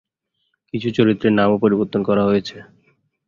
[0.73, 2.57] কিছু চরিত্রের নামও পরিবর্তন করা হয়েছে।